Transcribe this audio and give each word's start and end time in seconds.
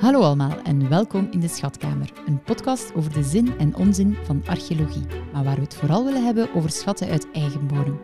Hallo 0.00 0.20
allemaal 0.20 0.62
en 0.62 0.88
welkom 0.88 1.28
in 1.30 1.40
de 1.40 1.48
Schatkamer, 1.48 2.12
een 2.26 2.42
podcast 2.42 2.94
over 2.94 3.12
de 3.12 3.22
zin 3.22 3.58
en 3.58 3.76
onzin 3.76 4.16
van 4.24 4.42
archeologie, 4.46 5.06
maar 5.32 5.44
waar 5.44 5.54
we 5.54 5.60
het 5.60 5.74
vooral 5.74 6.04
willen 6.04 6.24
hebben 6.24 6.54
over 6.54 6.70
schatten 6.70 7.08
uit 7.08 7.30
eigen 7.32 7.66
bodem. 7.66 8.00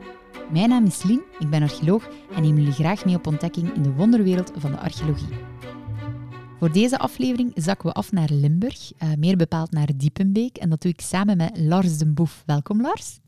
Mijn 0.52 0.68
naam 0.68 0.84
is 0.84 1.02
Lien, 1.02 1.22
ik 1.38 1.50
ben 1.50 1.62
archeoloog 1.62 2.08
en 2.34 2.42
neem 2.42 2.56
jullie 2.56 2.72
graag 2.72 3.04
mee 3.04 3.14
op 3.14 3.26
ontdekking 3.26 3.74
in 3.74 3.82
de 3.82 3.92
wonderwereld 3.92 4.52
van 4.56 4.70
de 4.70 4.78
archeologie. 4.78 5.28
Voor 6.58 6.72
deze 6.72 6.98
aflevering 6.98 7.52
zakken 7.54 7.88
we 7.88 7.94
af 7.94 8.12
naar 8.12 8.28
Limburg, 8.30 8.92
uh, 9.02 9.14
meer 9.18 9.36
bepaald 9.36 9.70
naar 9.70 9.88
Diepenbeek, 9.96 10.56
en 10.56 10.70
dat 10.70 10.82
doe 10.82 10.92
ik 10.92 11.00
samen 11.00 11.36
met 11.36 11.58
Lars 11.58 11.98
den 11.98 12.14
Boef. 12.14 12.42
Welkom 12.46 12.80
Lars. 12.80 13.18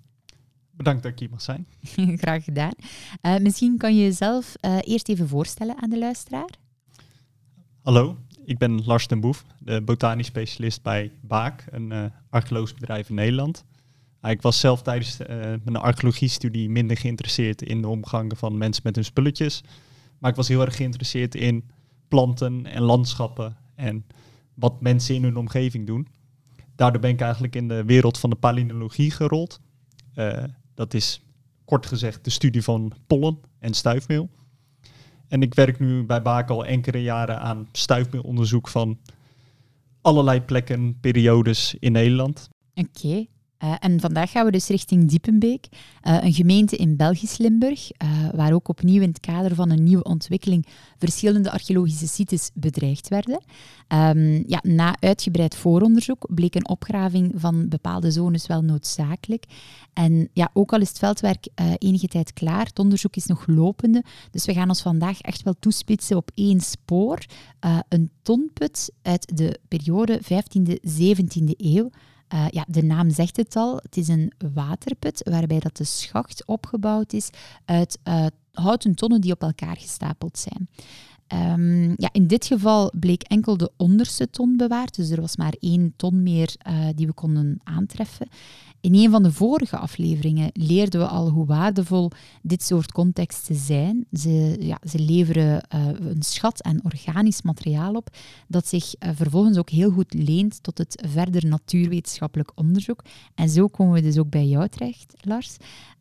Bedankt 0.70 1.02
dat 1.02 1.12
ik 1.12 1.18
hier 1.18 1.30
mag 1.30 1.42
zijn. 1.42 1.66
Graag 2.22 2.44
gedaan. 2.44 2.74
Uh, 3.22 3.36
misschien 3.36 3.76
kan 3.76 3.96
je 3.96 4.02
jezelf 4.02 4.54
uh, 4.60 4.78
eerst 4.80 5.08
even 5.08 5.28
voorstellen 5.28 5.76
aan 5.82 5.90
de 5.90 5.98
luisteraar. 5.98 6.50
Hallo, 7.86 8.16
ik 8.46 8.58
ben 8.58 8.84
Lars 8.84 9.06
den 9.06 9.20
Boef, 9.20 9.44
de 9.58 9.82
botanisch 9.82 10.26
specialist 10.26 10.82
bij 10.82 11.12
Baak, 11.20 11.64
een 11.70 11.90
uh, 11.90 12.04
archeologisch 12.30 12.74
bedrijf 12.74 13.08
in 13.08 13.14
Nederland. 13.14 13.64
Uh, 14.22 14.30
ik 14.30 14.42
was 14.42 14.60
zelf 14.60 14.82
tijdens 14.82 15.20
uh, 15.20 15.26
mijn 15.64 15.76
archeologiestudie 15.76 16.70
minder 16.70 16.96
geïnteresseerd 16.96 17.62
in 17.62 17.80
de 17.80 17.88
omgang 17.88 18.38
van 18.38 18.58
mensen 18.58 18.82
met 18.84 18.94
hun 18.94 19.04
spulletjes. 19.04 19.62
Maar 20.18 20.30
ik 20.30 20.36
was 20.36 20.48
heel 20.48 20.60
erg 20.60 20.76
geïnteresseerd 20.76 21.34
in 21.34 21.64
planten 22.08 22.66
en 22.66 22.82
landschappen 22.82 23.56
en 23.74 24.04
wat 24.54 24.80
mensen 24.80 25.14
in 25.14 25.22
hun 25.22 25.36
omgeving 25.36 25.86
doen. 25.86 26.08
Daardoor 26.74 27.00
ben 27.00 27.10
ik 27.10 27.20
eigenlijk 27.20 27.56
in 27.56 27.68
de 27.68 27.84
wereld 27.84 28.18
van 28.18 28.30
de 28.30 28.36
palynologie 28.36 29.10
gerold. 29.10 29.60
dat 30.74 30.94
is 30.94 31.20
kort 31.64 31.86
gezegd 31.86 32.24
de 32.24 32.30
studie 32.30 32.62
van 32.62 32.92
pollen 33.06 33.38
en 33.58 33.74
stuifmeel. 33.74 34.30
En 35.28 35.42
ik 35.42 35.54
werk 35.54 35.78
nu 35.78 36.04
bij 36.04 36.22
Baak 36.22 36.50
al 36.50 36.66
enkele 36.66 37.02
jaren 37.02 37.40
aan 37.40 37.68
stuifmeelonderzoek 37.72 38.68
van 38.68 38.98
allerlei 40.00 40.40
plekken, 40.40 40.98
periodes 41.00 41.76
in 41.78 41.92
Nederland. 41.92 42.48
Oké. 42.74 43.26
Uh, 43.64 43.74
en 43.78 44.00
vandaag 44.00 44.30
gaan 44.30 44.44
we 44.44 44.50
dus 44.50 44.66
richting 44.66 45.08
Diepenbeek, 45.08 45.66
uh, 45.70 46.18
een 46.22 46.32
gemeente 46.32 46.76
in 46.76 46.96
Belgisch 46.96 47.38
Limburg, 47.38 47.90
uh, 48.02 48.08
waar 48.34 48.52
ook 48.52 48.68
opnieuw 48.68 49.02
in 49.02 49.08
het 49.08 49.20
kader 49.20 49.54
van 49.54 49.70
een 49.70 49.82
nieuwe 49.82 50.02
ontwikkeling 50.02 50.66
verschillende 50.98 51.50
archeologische 51.50 52.06
sites 52.08 52.50
bedreigd 52.54 53.08
werden. 53.08 53.42
Um, 53.88 54.44
ja, 54.46 54.60
na 54.62 54.96
uitgebreid 55.00 55.56
vooronderzoek 55.56 56.26
bleek 56.34 56.54
een 56.54 56.68
opgraving 56.68 57.32
van 57.36 57.68
bepaalde 57.68 58.10
zones 58.10 58.46
wel 58.46 58.62
noodzakelijk. 58.62 59.44
En 59.92 60.28
ja, 60.32 60.50
ook 60.52 60.72
al 60.72 60.80
is 60.80 60.88
het 60.88 60.98
veldwerk 60.98 61.48
enige 61.78 62.08
tijd 62.08 62.32
klaar, 62.32 62.66
het 62.66 62.78
onderzoek 62.78 63.16
is 63.16 63.26
nog 63.26 63.46
lopende. 63.46 64.04
Dus 64.30 64.44
we 64.44 64.52
gaan 64.52 64.68
ons 64.68 64.82
vandaag 64.82 65.20
echt 65.20 65.42
wel 65.42 65.54
toespitsen 65.58 66.16
op 66.16 66.30
één 66.34 66.60
spoor. 66.60 67.18
een 67.88 68.10
tonput 68.22 68.90
uit 69.02 69.36
de 69.36 69.58
periode 69.68 70.20
15e-17e 70.22 71.56
eeuw. 71.56 71.90
Uh, 72.34 72.46
ja, 72.50 72.64
de 72.68 72.82
naam 72.82 73.10
zegt 73.10 73.36
het 73.36 73.56
al. 73.56 73.76
Het 73.76 73.96
is 73.96 74.08
een 74.08 74.32
waterput 74.54 75.20
waarbij 75.30 75.58
dat 75.58 75.76
de 75.76 75.84
schacht 75.84 76.46
opgebouwd 76.46 77.12
is 77.12 77.30
uit 77.64 77.98
uh, 78.04 78.26
houten 78.52 78.94
tonnen 78.94 79.20
die 79.20 79.32
op 79.32 79.42
elkaar 79.42 79.76
gestapeld 79.76 80.38
zijn. 80.38 80.68
Um, 81.58 81.94
ja, 81.96 82.08
in 82.12 82.26
dit 82.26 82.46
geval 82.46 82.92
bleek 82.98 83.22
enkel 83.22 83.56
de 83.56 83.70
onderste 83.76 84.30
ton 84.30 84.56
bewaard, 84.56 84.96
dus 84.96 85.10
er 85.10 85.20
was 85.20 85.36
maar 85.36 85.54
één 85.60 85.92
ton 85.96 86.22
meer 86.22 86.54
uh, 86.68 86.88
die 86.94 87.06
we 87.06 87.12
konden 87.12 87.60
aantreffen. 87.64 88.28
In 88.86 88.94
een 88.94 89.10
van 89.10 89.22
de 89.22 89.32
vorige 89.32 89.76
afleveringen 89.76 90.50
leerden 90.52 91.00
we 91.00 91.06
al 91.06 91.28
hoe 91.30 91.46
waardevol 91.46 92.10
dit 92.42 92.62
soort 92.62 92.92
contexten 92.92 93.54
zijn. 93.54 94.06
Ze, 94.12 94.56
ja, 94.60 94.78
ze 94.88 94.98
leveren 94.98 95.66
uh, 95.74 95.86
een 95.86 96.22
schat 96.22 96.62
aan 96.62 96.80
organisch 96.82 97.42
materiaal 97.42 97.94
op 97.94 98.08
dat 98.48 98.66
zich 98.68 98.94
uh, 98.98 99.10
vervolgens 99.14 99.58
ook 99.58 99.70
heel 99.70 99.90
goed 99.90 100.14
leent 100.14 100.62
tot 100.62 100.78
het 100.78 101.06
verder 101.08 101.46
natuurwetenschappelijk 101.46 102.52
onderzoek. 102.54 103.04
En 103.34 103.48
zo 103.48 103.66
komen 103.66 103.94
we 103.94 104.02
dus 104.02 104.18
ook 104.18 104.30
bij 104.30 104.46
jou 104.46 104.68
terecht, 104.68 105.14
Lars. 105.20 105.56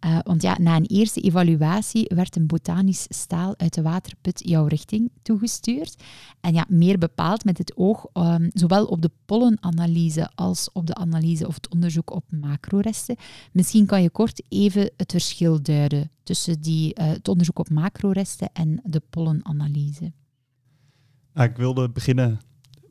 Uh, 0.05 0.17
want 0.23 0.41
ja, 0.41 0.57
na 0.59 0.75
een 0.75 0.85
eerste 0.85 1.21
evaluatie 1.21 2.11
werd 2.15 2.35
een 2.35 2.47
botanisch 2.47 3.05
staal 3.09 3.53
uit 3.57 3.73
de 3.73 3.81
waterput 3.81 4.41
jouw 4.49 4.65
richting 4.65 5.11
toegestuurd. 5.21 6.03
En 6.41 6.53
ja, 6.53 6.65
meer 6.67 6.97
bepaald 6.97 7.45
met 7.45 7.57
het 7.57 7.77
oog 7.77 8.05
um, 8.13 8.49
zowel 8.53 8.85
op 8.85 9.01
de 9.01 9.11
pollenanalyse 9.25 10.29
als 10.35 10.69
op 10.73 10.87
de 10.87 10.95
analyse 10.95 11.47
of 11.47 11.55
het 11.55 11.69
onderzoek 11.69 12.11
op 12.11 12.23
macroresten. 12.75 13.15
Misschien 13.51 13.85
kan 13.85 14.01
je 14.01 14.09
kort 14.09 14.43
even 14.49 14.91
het 14.97 15.11
verschil 15.11 15.61
duiden 15.61 16.11
tussen 16.23 16.61
die, 16.61 16.99
uh, 16.99 17.05
het 17.05 17.27
onderzoek 17.27 17.59
op 17.59 17.69
macroresten 17.69 18.49
en 18.53 18.81
de 18.83 19.01
pollenanalyse. 19.09 20.13
Nou, 21.33 21.49
ik 21.49 21.57
wilde 21.57 21.89
beginnen 21.89 22.39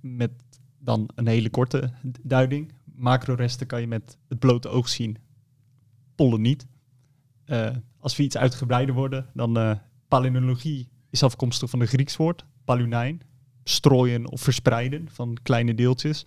met 0.00 0.30
dan 0.78 1.08
een 1.14 1.26
hele 1.26 1.50
korte 1.50 1.92
duiding. 2.22 2.72
Macroresten 2.94 3.66
kan 3.66 3.80
je 3.80 3.86
met 3.86 4.18
het 4.28 4.38
blote 4.38 4.68
oog 4.68 4.88
zien, 4.88 5.16
pollen 6.14 6.40
niet. 6.40 6.66
Uh, 7.46 7.70
als 7.98 8.16
we 8.16 8.22
iets 8.22 8.36
uitgebreider 8.36 8.94
worden, 8.94 9.26
dan 9.34 9.58
uh, 9.58 9.74
palynologie 10.08 10.88
is 11.10 11.22
afkomstig 11.22 11.70
van 11.70 11.80
een 11.80 11.86
Grieks 11.86 12.16
woord, 12.16 12.44
palunein, 12.64 13.20
strooien 13.64 14.30
of 14.30 14.40
verspreiden 14.40 15.08
van 15.10 15.38
kleine 15.42 15.74
deeltjes. 15.74 16.26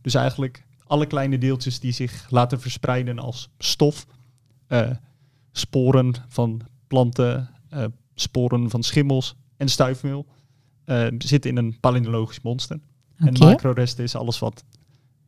Dus 0.00 0.14
eigenlijk 0.14 0.64
alle 0.92 1.06
kleine 1.06 1.38
deeltjes 1.38 1.80
die 1.80 1.92
zich 1.92 2.26
laten 2.30 2.60
verspreiden 2.60 3.18
als 3.18 3.48
stof, 3.58 4.06
uh, 4.68 4.90
sporen 5.52 6.14
van 6.28 6.60
planten, 6.86 7.48
sporen 8.14 8.70
van 8.70 8.82
schimmels 8.82 9.36
en 9.56 9.68
stuifmeel, 9.68 10.26
zitten 11.18 11.50
in 11.50 11.56
een 11.56 11.80
palynologisch 11.80 12.40
monster. 12.40 12.80
Okay. 13.14 13.28
En 13.28 13.38
macroresten 13.38 14.04
is 14.04 14.14
alles 14.14 14.38
wat 14.38 14.64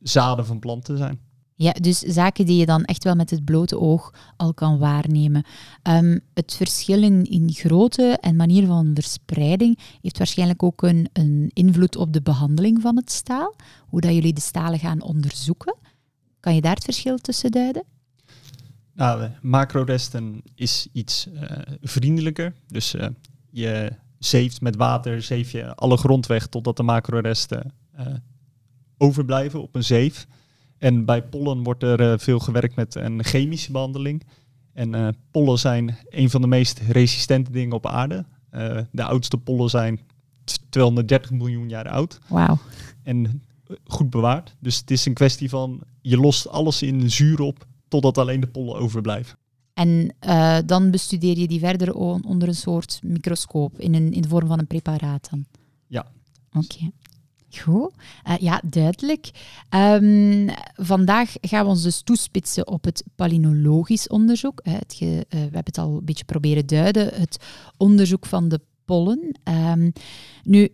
zaden 0.00 0.46
van 0.46 0.58
planten 0.58 0.96
zijn. 0.96 1.20
Ja, 1.56 1.72
dus 1.72 1.98
zaken 1.98 2.46
die 2.46 2.56
je 2.56 2.66
dan 2.66 2.84
echt 2.84 3.04
wel 3.04 3.14
met 3.14 3.30
het 3.30 3.44
blote 3.44 3.78
oog 3.78 4.14
al 4.36 4.54
kan 4.54 4.78
waarnemen. 4.78 5.44
Um, 5.82 6.20
het 6.34 6.54
verschil 6.54 7.02
in, 7.02 7.24
in 7.24 7.52
grootte 7.52 8.18
en 8.20 8.36
manier 8.36 8.66
van 8.66 8.90
verspreiding 8.94 9.78
heeft 10.00 10.18
waarschijnlijk 10.18 10.62
ook 10.62 10.82
een, 10.82 11.08
een 11.12 11.50
invloed 11.52 11.96
op 11.96 12.12
de 12.12 12.22
behandeling 12.22 12.80
van 12.80 12.96
het 12.96 13.10
staal. 13.10 13.56
Hoe 13.86 14.00
dat 14.00 14.14
jullie 14.14 14.32
de 14.32 14.40
stalen 14.40 14.78
gaan 14.78 15.02
onderzoeken. 15.02 15.76
Kan 16.40 16.54
je 16.54 16.60
daar 16.60 16.74
het 16.74 16.84
verschil 16.84 17.16
tussen 17.16 17.50
duiden? 17.50 17.84
Nou, 18.92 19.30
macroresten 19.42 20.42
is 20.54 20.88
iets 20.92 21.26
uh, 21.26 21.42
vriendelijker. 21.80 22.54
Dus 22.66 22.94
uh, 22.94 23.06
je 23.50 23.92
zeeft 24.18 24.60
met 24.60 24.76
water, 24.76 25.22
zeef 25.22 25.50
je 25.50 25.74
alle 25.74 25.96
grond 25.96 26.26
weg 26.26 26.46
totdat 26.46 26.76
de 26.76 26.82
macroresten 26.82 27.72
uh, 27.98 28.06
overblijven 28.98 29.62
op 29.62 29.74
een 29.74 29.84
zeef. 29.84 30.26
En 30.84 31.04
bij 31.04 31.22
pollen 31.22 31.62
wordt 31.62 31.82
er 31.82 32.00
uh, 32.00 32.18
veel 32.18 32.38
gewerkt 32.38 32.74
met 32.74 32.94
een 32.94 33.24
chemische 33.24 33.72
behandeling. 33.72 34.22
En 34.72 34.94
uh, 34.94 35.08
pollen 35.30 35.58
zijn 35.58 35.96
een 36.08 36.30
van 36.30 36.40
de 36.40 36.46
meest 36.46 36.78
resistente 36.78 37.50
dingen 37.50 37.72
op 37.72 37.86
aarde. 37.86 38.24
Uh, 38.52 38.78
de 38.92 39.04
oudste 39.04 39.38
pollen 39.38 39.70
zijn 39.70 40.00
230 40.68 41.30
miljoen 41.30 41.68
jaar 41.68 41.88
oud. 41.88 42.18
Wauw. 42.28 42.58
En 43.02 43.42
goed 43.84 44.10
bewaard. 44.10 44.56
Dus 44.58 44.76
het 44.76 44.90
is 44.90 45.06
een 45.06 45.14
kwestie 45.14 45.48
van 45.48 45.80
je 46.00 46.16
lost 46.16 46.48
alles 46.48 46.82
in 46.82 47.10
zuur 47.10 47.40
op 47.40 47.66
totdat 47.88 48.18
alleen 48.18 48.40
de 48.40 48.46
pollen 48.46 48.76
overblijven. 48.76 49.38
En 49.74 50.14
uh, 50.26 50.58
dan 50.66 50.90
bestudeer 50.90 51.38
je 51.38 51.48
die 51.48 51.60
verder 51.60 51.94
onder 51.94 52.48
een 52.48 52.54
soort 52.54 53.00
microscoop 53.02 53.78
in, 53.80 53.94
een, 53.94 54.12
in 54.12 54.22
de 54.22 54.28
vorm 54.28 54.46
van 54.46 54.58
een 54.58 54.66
preparaat 54.66 55.30
dan? 55.30 55.44
Ja. 55.86 56.06
Oké. 56.52 56.74
Okay. 56.74 56.92
Goed, 57.62 57.92
uh, 58.28 58.36
ja, 58.36 58.60
duidelijk. 58.64 59.30
Um, 59.70 60.48
vandaag 60.74 61.32
gaan 61.40 61.64
we 61.64 61.70
ons 61.70 61.82
dus 61.82 62.02
toespitsen 62.02 62.68
op 62.68 62.84
het 62.84 63.04
palynologisch 63.14 64.08
onderzoek. 64.08 64.60
Het 64.62 64.94
ge, 64.94 65.04
uh, 65.04 65.20
we 65.28 65.38
hebben 65.38 65.64
het 65.64 65.78
al 65.78 65.96
een 65.96 66.04
beetje 66.04 66.24
proberen 66.24 66.66
duiden, 66.66 67.14
het 67.14 67.44
onderzoek 67.76 68.26
van 68.26 68.48
de 68.48 68.60
pollen. 68.84 69.38
Um, 69.44 69.92
nu, 70.42 70.68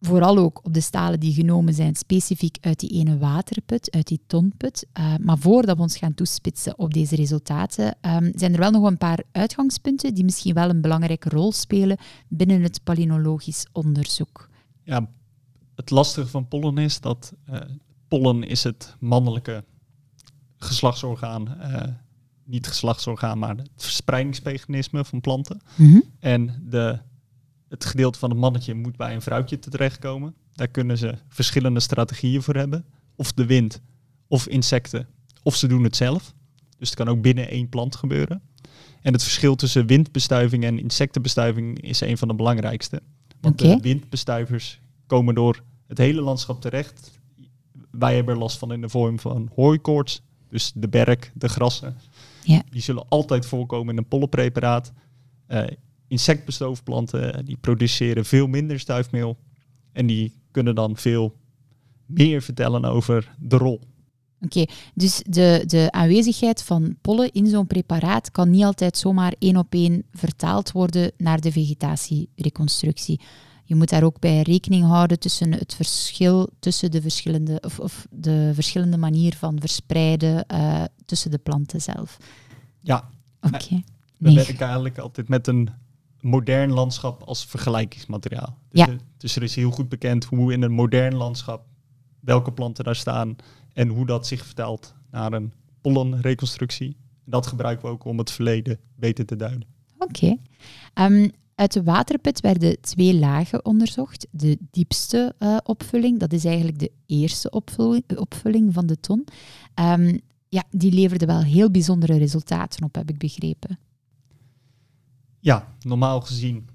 vooral 0.00 0.38
ook 0.38 0.60
op 0.62 0.74
de 0.74 0.80
stalen 0.80 1.20
die 1.20 1.32
genomen 1.32 1.74
zijn, 1.74 1.94
specifiek 1.94 2.56
uit 2.60 2.80
die 2.80 2.90
ene 2.90 3.18
waterput, 3.18 3.90
uit 3.90 4.06
die 4.06 4.20
tonput. 4.26 4.86
Maar 5.20 5.38
voordat 5.38 5.76
we 5.76 5.82
ons 5.82 5.96
gaan 5.96 6.14
toespitsen 6.14 6.78
op 6.78 6.94
deze 6.94 7.16
resultaten, 7.16 7.86
um, 7.86 8.32
zijn 8.34 8.52
er 8.52 8.58
wel 8.58 8.70
nog 8.70 8.84
een 8.84 8.98
paar 8.98 9.22
uitgangspunten 9.32 10.14
die 10.14 10.24
misschien 10.24 10.54
wel 10.54 10.70
een 10.70 10.80
belangrijke 10.80 11.28
rol 11.28 11.52
spelen 11.52 11.98
binnen 12.28 12.62
het 12.62 12.80
palynologisch 12.84 13.66
onderzoek. 13.72 14.48
Ja, 14.82 15.08
het 15.74 15.90
lastige 15.90 16.26
van 16.28 16.48
pollen 16.48 16.78
is 16.78 17.00
dat 17.00 17.32
uh, 17.50 17.60
pollen 18.08 18.42
is 18.42 18.64
het 18.64 18.96
mannelijke 19.00 19.64
geslachtsorgaan, 20.56 21.56
uh, 21.60 21.82
niet 22.44 22.66
geslachtsorgaan, 22.66 23.38
maar 23.38 23.56
het 23.56 23.70
verspreidingsmechanisme 23.76 25.04
van 25.04 25.20
planten. 25.20 25.60
Mm 25.76 25.90
-hmm. 25.90 26.02
En 26.18 26.66
de, 26.68 26.98
het 27.68 27.84
gedeelte 27.84 28.18
van 28.18 28.30
het 28.30 28.38
mannetje 28.38 28.74
moet 28.74 28.96
bij 28.96 29.14
een 29.14 29.22
vrouwtje 29.22 29.58
terechtkomen. 29.58 30.34
Daar 30.52 30.68
kunnen 30.68 30.98
ze 30.98 31.14
verschillende 31.28 31.80
strategieën 31.80 32.42
voor 32.42 32.54
hebben. 32.54 32.84
Of 33.16 33.32
de 33.32 33.46
wind, 33.46 33.80
of 34.28 34.46
insecten, 34.46 35.08
of 35.42 35.56
ze 35.56 35.66
doen 35.66 35.84
het 35.84 35.96
zelf. 35.96 36.34
Dus 36.78 36.88
het 36.88 36.98
kan 36.98 37.08
ook 37.08 37.22
binnen 37.22 37.48
één 37.48 37.68
plant 37.68 37.96
gebeuren. 37.96 38.42
En 39.02 39.12
het 39.12 39.22
verschil 39.22 39.56
tussen 39.56 39.86
windbestuiving 39.86 40.64
en 40.64 40.78
insectenbestuiving 40.78 41.80
is 41.80 42.00
een 42.00 42.18
van 42.18 42.28
de 42.28 42.34
belangrijkste. 42.34 43.02
Want 43.40 43.62
okay. 43.62 43.74
de 43.74 43.82
windbestuivers 43.82 44.80
komen 45.06 45.34
door 45.34 45.62
het 45.86 45.98
hele 45.98 46.20
landschap 46.20 46.60
terecht. 46.60 47.20
Wij 47.90 48.14
hebben 48.14 48.34
er 48.34 48.40
last 48.40 48.58
van 48.58 48.72
in 48.72 48.80
de 48.80 48.88
vorm 48.88 49.18
van 49.18 49.50
hooikoorts. 49.54 50.22
Dus 50.48 50.72
de 50.74 50.88
berk, 50.88 51.32
de 51.34 51.48
grassen. 51.48 51.96
Ja. 52.42 52.62
Die 52.70 52.82
zullen 52.82 53.08
altijd 53.08 53.46
voorkomen 53.46 53.92
in 53.92 53.98
een 53.98 54.08
pollenpreparaat. 54.08 54.92
Uh, 55.48 55.64
insectbestoofplanten 56.08 57.44
die 57.44 57.56
produceren 57.56 58.24
veel 58.24 58.46
minder 58.46 58.80
stuifmeel. 58.80 59.36
En 59.92 60.06
die 60.06 60.32
kunnen 60.50 60.74
dan 60.74 60.96
veel 60.96 61.34
meer 62.06 62.42
vertellen 62.42 62.84
over 62.84 63.34
de 63.38 63.56
rol. 63.56 63.80
Oké, 64.40 64.64
dus 64.94 65.22
de, 65.26 65.62
de 65.66 65.88
aanwezigheid 65.90 66.62
van 66.62 66.96
pollen 67.00 67.32
in 67.32 67.46
zo'n 67.46 67.66
preparaat 67.66 68.30
kan 68.30 68.50
niet 68.50 68.64
altijd 68.64 68.96
zomaar 68.96 69.34
één 69.38 69.56
op 69.56 69.72
één 69.72 70.04
vertaald 70.12 70.72
worden 70.72 71.12
naar 71.16 71.40
de 71.40 71.52
vegetatiereconstructie. 71.52 73.20
Je 73.64 73.74
moet 73.74 73.88
daar 73.88 74.02
ook 74.02 74.18
bij 74.18 74.42
rekening 74.42 74.84
houden 74.84 75.18
tussen 75.18 75.52
het 75.52 75.74
verschil 75.74 76.48
tussen 76.58 76.90
de 76.90 77.00
verschillende, 77.00 77.60
of, 77.64 77.78
of 77.80 78.06
de 78.10 78.50
verschillende 78.54 78.96
manier 78.96 79.34
van 79.36 79.60
verspreiden 79.60 80.44
uh, 80.52 80.84
tussen 81.04 81.30
de 81.30 81.38
planten 81.38 81.80
zelf. 81.80 82.16
Ja, 82.80 83.10
oké. 83.40 83.54
Okay. 83.54 83.84
We 84.18 84.26
nee. 84.26 84.34
werken 84.34 84.66
eigenlijk 84.66 84.98
altijd 84.98 85.28
met 85.28 85.46
een 85.46 85.70
modern 86.20 86.72
landschap 86.72 87.22
als 87.22 87.44
vergelijkingsmateriaal. 87.44 88.58
Dus, 88.68 88.80
ja. 88.80 88.88
er, 88.88 88.98
dus 89.16 89.36
er 89.36 89.42
is 89.42 89.54
heel 89.54 89.70
goed 89.70 89.88
bekend 89.88 90.24
hoe 90.24 90.52
in 90.52 90.62
een 90.62 90.72
modern 90.72 91.14
landschap 91.14 91.66
welke 92.20 92.52
planten 92.52 92.84
daar 92.84 92.96
staan 92.96 93.36
en 93.72 93.88
hoe 93.88 94.06
dat 94.06 94.26
zich 94.26 94.44
vertelt 94.44 94.94
naar 95.10 95.32
een 95.32 95.52
pollenreconstructie. 95.80 96.96
Dat 97.24 97.46
gebruiken 97.46 97.84
we 97.86 97.90
ook 97.92 98.04
om 98.04 98.18
het 98.18 98.30
verleden 98.30 98.78
beter 98.96 99.26
te 99.26 99.36
duiden. 99.36 99.66
Oké. 99.98 100.36
Ehm, 100.94 101.28
uit 101.54 101.72
de 101.72 101.82
waterput 101.82 102.40
werden 102.40 102.80
twee 102.80 103.18
lagen 103.18 103.64
onderzocht. 103.64 104.26
De 104.30 104.58
diepste 104.70 105.34
uh, 105.38 105.56
opvulling, 105.64 106.18
dat 106.18 106.32
is 106.32 106.44
eigenlijk 106.44 106.78
de 106.78 106.90
eerste 107.06 107.50
opvulling, 107.50 108.04
opvulling 108.16 108.74
van 108.74 108.86
de 108.86 109.00
ton. 109.00 109.26
Um, 109.80 110.20
ja, 110.48 110.64
die 110.70 110.92
leverde 110.92 111.26
wel 111.26 111.42
heel 111.42 111.70
bijzondere 111.70 112.18
resultaten 112.18 112.84
op, 112.84 112.94
heb 112.94 113.10
ik 113.10 113.18
begrepen. 113.18 113.78
Ja, 115.40 115.74
normaal 115.80 116.20
gezien 116.20 116.68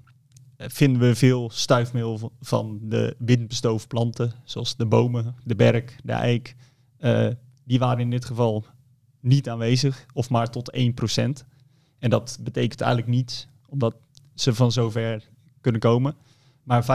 eh, 0.56 0.68
vinden 0.68 1.00
we 1.02 1.14
veel 1.14 1.50
stuifmeel 1.50 2.32
van 2.40 2.78
de 2.82 3.16
windbestoofplanten, 3.18 4.32
zoals 4.44 4.76
de 4.76 4.86
bomen, 4.86 5.34
de 5.44 5.54
berk, 5.54 5.96
de 6.04 6.12
eik. 6.12 6.56
Uh, 6.98 7.28
die 7.64 7.78
waren 7.78 8.00
in 8.00 8.10
dit 8.10 8.24
geval 8.24 8.64
niet 9.20 9.48
aanwezig, 9.48 10.06
of 10.12 10.30
maar 10.30 10.50
tot 10.50 10.78
1%. 10.78 11.22
En 11.98 12.10
dat 12.10 12.38
betekent 12.40 12.80
eigenlijk 12.80 13.12
niets, 13.12 13.48
omdat 13.68 13.96
ze 14.34 14.54
van 14.54 14.72
zover 14.72 15.28
kunnen 15.60 15.80
komen. 15.80 16.14
Maar 16.62 16.84
85% 16.84 16.86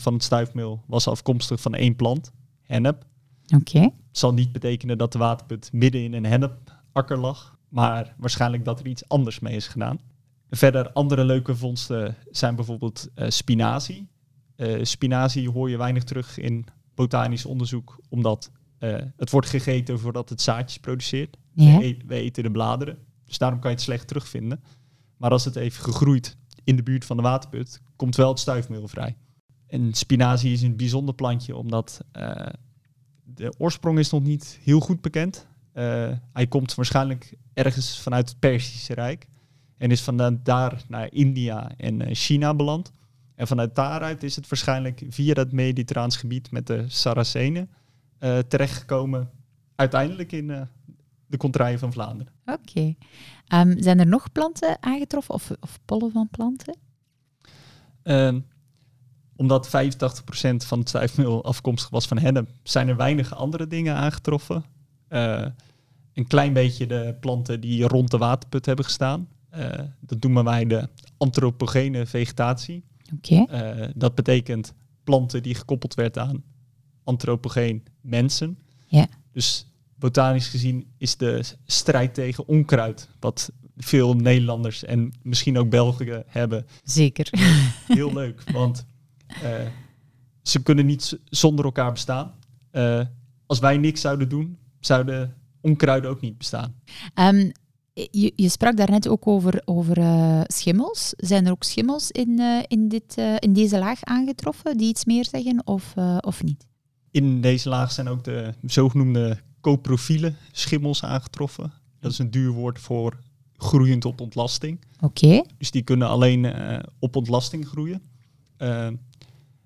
van 0.00 0.12
het 0.12 0.22
stuifmeel 0.22 0.82
was 0.86 1.08
afkomstig 1.08 1.60
van 1.60 1.74
één 1.74 1.96
plant, 1.96 2.32
hennep. 2.62 3.04
Oké. 3.56 3.80
Het 3.80 3.92
zal 4.10 4.34
niet 4.34 4.52
betekenen 4.52 4.98
dat 4.98 5.12
de 5.12 5.18
waterput 5.18 5.72
midden 5.72 6.02
in 6.02 6.12
een 6.12 6.24
hennepakker 6.26 7.18
lag, 7.18 7.58
maar 7.68 8.14
waarschijnlijk 8.16 8.64
dat 8.64 8.80
er 8.80 8.86
iets 8.86 9.08
anders 9.08 9.38
mee 9.38 9.56
is 9.56 9.66
gedaan. 9.68 10.00
Verder 10.50 10.92
andere 10.92 11.24
leuke 11.24 11.56
vondsten 11.56 12.16
zijn 12.30 12.54
bijvoorbeeld 12.54 13.08
uh, 13.14 13.28
spinazie. 13.28 14.08
Uh, 14.56 14.84
spinazie 14.84 15.50
hoor 15.50 15.70
je 15.70 15.76
weinig 15.76 16.04
terug 16.04 16.38
in 16.38 16.66
botanisch 16.94 17.44
onderzoek, 17.44 18.00
omdat 18.08 18.50
uh, 18.80 18.98
het 19.16 19.30
wordt 19.30 19.48
gegeten 19.48 19.98
voordat 19.98 20.28
het 20.28 20.40
zaadjes 20.40 20.78
produceert. 20.78 21.36
We, 21.54 21.78
eten, 21.80 22.06
we, 22.08 22.14
eten 22.14 22.42
de 22.42 22.50
bladeren, 22.50 22.98
dus 23.24 23.38
daarom 23.38 23.58
kan 23.60 23.70
je 23.70 23.76
het 23.76 23.84
slecht 23.84 24.06
terugvinden. 24.06 24.62
Maar 25.18 25.30
als 25.30 25.44
het 25.44 25.56
even 25.56 25.84
gegroeid 25.84 26.36
in 26.64 26.76
de 26.76 26.82
buurt 26.82 27.04
van 27.04 27.16
de 27.16 27.22
waterput, 27.22 27.80
komt 27.96 28.16
wel 28.16 28.28
het 28.28 28.38
stuifmeel 28.38 28.88
vrij. 28.88 29.16
En 29.66 29.94
spinazie 29.94 30.52
is 30.52 30.62
een 30.62 30.76
bijzonder 30.76 31.14
plantje, 31.14 31.56
omdat 31.56 32.00
de 33.24 33.54
oorsprong 33.58 33.98
is 33.98 34.10
nog 34.10 34.22
niet 34.22 34.58
heel 34.62 34.80
goed 34.80 35.00
bekend. 35.00 35.46
hij 36.32 36.46
komt 36.48 36.74
waarschijnlijk 36.74 37.36
ergens 37.52 38.00
vanuit 38.00 38.28
het 38.28 38.38
Perzische 38.38 38.94
Rijk. 38.94 39.26
En 39.78 39.90
is 39.90 40.02
vanuit 40.02 40.44
daar 40.44 40.82
naar 40.88 41.12
India 41.12 41.70
en 41.76 42.02
eh, 42.02 42.14
China 42.14 42.54
beland. 42.54 42.92
En 43.34 43.46
vanuit 43.46 43.74
daaruit 43.74 44.22
is 44.22 44.36
het 44.36 44.48
waarschijnlijk 44.48 45.02
via 45.08 45.34
dat 45.34 45.52
Mediterraans 45.52 46.16
gebied 46.16 46.50
met 46.50 46.66
de 46.66 46.84
Saracenen 46.88 47.70
uh, 48.20 48.38
terechtgekomen. 48.38 49.30
Uiteindelijk 49.74 50.32
in 50.32 50.48
uh, 50.48 50.60
de 51.28 51.36
contraien 51.36 51.78
van 51.78 51.92
Vlaanderen. 51.92 52.32
Oké. 52.46 52.94
Um, 53.54 53.82
zijn 53.82 53.98
er 53.98 54.06
nog 54.06 54.32
planten 54.32 54.76
aangetroffen 54.80 55.34
of, 55.34 55.50
of 55.60 55.78
pollen 55.84 56.12
van 56.12 56.28
planten? 56.30 56.76
Um, 58.02 58.46
omdat 59.36 59.68
85% 59.68 59.70
van 60.56 60.78
het 60.78 60.88
stuifmeel 60.88 61.44
afkomstig 61.44 61.90
was 61.90 62.06
van 62.06 62.18
hennep, 62.18 62.48
zijn 62.62 62.88
er 62.88 62.96
weinig 62.96 63.34
andere 63.34 63.66
dingen 63.66 63.94
aangetroffen. 63.94 64.64
Uh, 65.08 65.46
een 66.14 66.26
klein 66.26 66.52
beetje 66.52 66.86
de 66.86 67.16
planten 67.20 67.60
die 67.60 67.86
rond 67.86 68.10
de 68.10 68.18
waterput 68.18 68.66
hebben 68.66 68.84
gestaan. 68.84 69.28
Uh, 69.56 69.68
dat 70.00 70.22
noemen 70.22 70.44
wij 70.44 70.66
de 70.66 70.88
antropogene 71.16 72.06
vegetatie. 72.06 72.84
Okay. 73.16 73.76
Uh, 73.80 73.88
dat 73.94 74.14
betekent 74.14 74.74
planten 75.04 75.42
die 75.42 75.54
gekoppeld 75.54 75.94
werden 75.94 76.22
aan 76.22 76.42
antropogeen 77.04 77.84
mensen. 78.00 78.58
Ja. 78.86 79.06
Dus 79.32 79.66
botanisch 79.98 80.48
gezien 80.48 80.86
is 80.98 81.16
de 81.16 81.44
strijd 81.66 82.14
tegen 82.14 82.48
onkruid, 82.48 83.08
wat 83.20 83.52
veel 83.76 84.14
Nederlanders 84.14 84.84
en 84.84 85.12
misschien 85.22 85.58
ook 85.58 85.70
Belgen 85.70 86.24
hebben. 86.26 86.66
Zeker. 86.84 87.28
Heel 87.86 88.12
leuk, 88.12 88.42
want 88.52 88.86
uh, 89.42 89.66
ze 90.42 90.62
kunnen 90.62 90.86
niet 90.86 91.18
zonder 91.24 91.64
elkaar 91.64 91.92
bestaan. 91.92 92.34
Uh, 92.72 93.00
als 93.46 93.58
wij 93.58 93.76
niks 93.76 94.00
zouden 94.00 94.28
doen, 94.28 94.58
zouden 94.80 95.34
onkruiden 95.60 96.10
ook 96.10 96.20
niet 96.20 96.38
bestaan. 96.38 96.74
Um, 97.14 97.52
je, 97.92 98.32
je, 98.36 98.48
sprak 98.48 98.76
daarnet 98.76 99.08
ook 99.08 99.26
over, 99.26 99.62
over 99.64 99.98
uh, 99.98 100.40
schimmels. 100.46 101.14
Zijn 101.16 101.46
er 101.46 101.52
ook 101.52 101.64
schimmels 101.64 102.10
in, 102.10 102.40
in, 102.68 102.88
dit, 102.88 103.14
in 103.38 103.52
deze 103.52 103.78
laag 103.78 104.04
aangetroffen 104.04 104.76
die 104.76 104.88
iets 104.88 105.04
meer 105.04 105.24
zeggen 105.24 105.66
of, 105.66 105.94
of 106.20 106.42
niet? 106.42 106.66
In 107.10 107.40
deze 107.40 107.68
laag 107.68 107.92
zijn 107.92 108.08
ook 108.08 108.24
de 108.24 108.54
zogenoemde 108.62 109.38
coprofiele 109.68 110.34
schimmels 110.52 111.04
aangetroffen. 111.04 111.72
Dat 112.00 112.12
is 112.12 112.18
een 112.18 112.30
duur 112.30 112.50
woord 112.50 112.78
voor 112.78 113.18
groeiend 113.56 114.04
op 114.04 114.20
ontlasting. 114.20 114.78
Oké. 115.00 115.44
Dus 115.58 115.70
die 115.70 115.82
kunnen 115.82 116.08
alleen 116.08 116.54
op 116.98 117.16
ontlasting 117.16 117.68
groeien. 117.68 118.02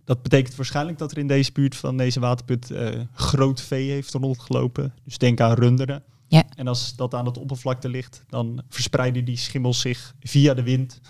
dat 0.04 0.22
betekent 0.22 0.54
waarschijnlijk 0.54 0.98
dat 0.98 1.10
er 1.10 1.18
in 1.18 1.26
deze 1.26 1.52
buurt 1.52 1.76
van 1.76 1.96
deze 1.96 2.20
waterput 2.20 2.72
groot 3.14 3.60
vee 3.60 3.90
heeft 3.90 4.14
rondgelopen. 4.14 4.94
Dus 5.04 5.18
denk 5.18 5.40
aan 5.40 5.54
runderen. 5.54 6.02
Ja. 6.28 6.44
En 6.54 6.68
als 6.68 6.96
dat 6.96 7.14
aan 7.14 7.26
het 7.26 7.38
oppervlakte 7.38 7.88
ligt, 7.88 8.24
dan 8.28 8.62
verspreiden 8.68 9.24
die 9.24 9.36
schimmels 9.36 9.80
zich 9.80 10.14
via 10.20 10.54
de 10.54 10.62
wind 10.62 11.00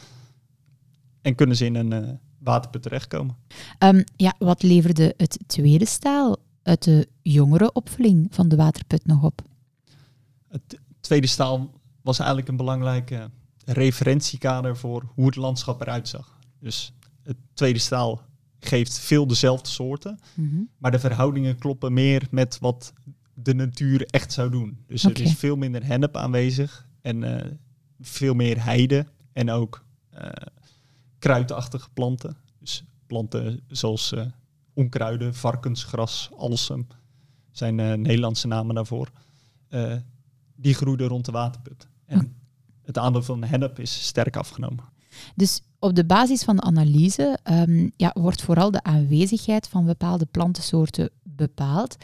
en 1.23 1.35
kunnen 1.35 1.57
ze 1.57 1.64
in 1.64 1.75
een 1.75 1.93
uh, 1.93 2.11
waterput 2.38 2.83
terechtkomen. 2.83 3.37
Um, 3.78 4.05
ja, 4.17 4.35
wat 4.38 4.62
leverde 4.62 5.14
het 5.17 5.38
tweede 5.47 5.87
staal 5.87 6.37
uit 6.62 6.83
de 6.83 7.09
jongere 7.23 7.73
opvulling 7.73 8.26
van 8.31 8.49
de 8.49 8.57
waterput 8.57 9.07
nog 9.07 9.23
op? 9.23 9.42
Het 10.49 10.78
tweede 11.00 11.26
staal 11.26 11.71
was 12.02 12.19
eigenlijk 12.19 12.49
een 12.49 12.57
belangrijke 12.57 13.31
referentiekader 13.64 14.76
voor 14.76 15.11
hoe 15.14 15.26
het 15.26 15.37
landschap 15.37 15.81
eruit 15.81 16.09
zag. 16.09 16.38
Dus 16.59 16.92
het 17.23 17.37
tweede 17.52 17.78
staal 17.78 18.23
geeft 18.61 18.99
veel 18.99 19.26
dezelfde 19.26 19.69
soorten, 19.69 20.19
mm 20.35 20.49
-hmm. 20.49 20.69
maar 20.78 20.90
de 20.90 20.99
verhoudingen 20.99 21.59
kloppen 21.59 21.92
meer 21.92 22.26
met 22.31 22.59
wat 22.59 22.92
de 23.35 23.54
natuur 23.54 24.07
echt 24.07 24.33
zou 24.33 24.50
doen. 24.50 24.78
Dus 24.87 25.04
okay. 25.04 25.23
er 25.23 25.28
is 25.28 25.35
veel 25.35 25.57
minder 25.57 25.85
hennep 25.85 26.16
aanwezig 26.16 26.87
en 27.00 27.23
uh, 27.23 27.40
veel 28.00 28.35
meer 28.35 28.64
heide 28.64 29.07
en 29.33 29.50
ook 29.50 29.85
uh, 30.14 30.28
kruidachtige 31.19 31.88
planten. 31.95 32.37
Dus 32.59 32.85
planten 33.07 33.61
zoals 33.69 34.12
uh, 34.12 34.26
onkruiden, 34.75 35.35
varkensgras, 35.35 36.31
alsem 36.37 36.87
zijn 37.50 37.75
Nederlandse 37.75 38.47
namen 38.47 38.75
daarvoor. 38.75 39.11
die 40.57 40.75
groeiden 40.75 41.09
rond 41.09 41.25
de 41.25 41.33
waterput. 41.33 41.88
En 42.07 42.19
Hm. 42.19 42.26
het 42.83 42.99
aandeel 42.99 43.23
van 43.23 43.45
hennep 43.45 43.79
is 43.79 44.07
sterk 44.07 44.37
afgenomen. 44.37 44.85
Dus 45.35 45.61
op 45.79 45.95
de 45.95 46.05
basis 46.05 46.43
van 46.43 46.57
de 46.57 46.62
analyse 46.62 47.38
um, 47.50 47.93
ja, 47.97 48.14
wordt 48.14 48.43
vooral 48.43 48.71
de 48.71 48.83
aanwezigheid 48.83 49.69
van 49.69 49.87
bepaalde 49.87 50.26
plantensoorten 50.26 51.11
bepaald. 51.23 51.97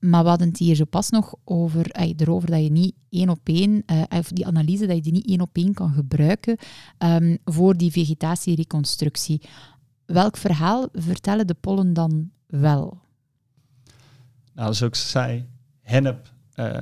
Maar 0.00 0.22
we 0.22 0.28
hadden 0.28 0.48
het 0.48 0.58
hier 0.58 0.74
zo 0.74 0.84
pas 0.84 1.10
nog 1.10 1.34
over, 1.44 1.90
eh, 1.90 2.12
erover 2.16 2.50
dat 2.50 2.62
je 2.62 2.70
niet 2.70 2.94
één 3.08 3.28
op 3.28 3.40
één, 3.44 3.82
uh, 3.86 4.02
of 4.08 4.28
die 4.28 4.46
analyse, 4.46 4.86
dat 4.86 4.96
je 4.96 5.02
die 5.02 5.12
niet 5.12 5.28
één 5.28 5.40
op 5.40 5.56
één 5.56 5.74
kan 5.74 5.92
gebruiken 5.92 6.56
um, 6.98 7.38
voor 7.44 7.76
die 7.76 7.92
vegetatiereconstructie. 7.92 9.40
Welk 10.12 10.36
verhaal 10.36 10.88
vertellen 10.92 11.46
de 11.46 11.54
pollen 11.54 11.92
dan 11.92 12.30
wel? 12.46 13.00
Nou, 14.52 14.74
zoals 14.74 14.80
ik 14.80 14.94
zei, 14.94 15.46
hennep 15.80 16.32
uh, 16.54 16.80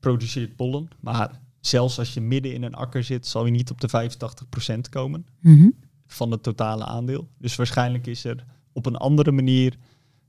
produceert 0.00 0.56
pollen, 0.56 0.88
maar 1.00 1.40
zelfs 1.60 1.98
als 1.98 2.14
je 2.14 2.20
midden 2.20 2.54
in 2.54 2.62
een 2.62 2.74
akker 2.74 3.04
zit, 3.04 3.26
zal 3.26 3.44
je 3.44 3.50
niet 3.50 3.70
op 3.70 3.80
de 3.80 4.10
85% 4.76 4.90
komen 4.90 5.26
mm 5.40 5.58
-hmm. 5.58 5.74
van 6.06 6.30
het 6.30 6.42
totale 6.42 6.84
aandeel. 6.84 7.28
Dus 7.38 7.56
waarschijnlijk 7.56 8.06
is 8.06 8.24
er 8.24 8.44
op 8.72 8.86
een 8.86 8.96
andere 8.96 9.32
manier 9.32 9.76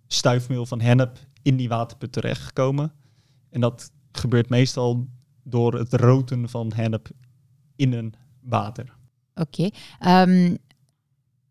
stuifmeel 0.07 0.65
van 0.65 0.81
hennep 0.81 1.19
in 1.41 1.55
die 1.55 1.69
waterput 1.69 2.11
terechtgekomen. 2.11 2.93
En 3.49 3.61
dat 3.61 3.91
gebeurt 4.11 4.49
meestal 4.49 5.07
door 5.43 5.73
het 5.73 5.93
roten 5.93 6.49
van 6.49 6.71
hennep 6.75 7.09
in 7.75 7.93
een 7.93 8.13
water. 8.39 8.93
Oké. 9.35 9.69
Ehm, 9.99 10.55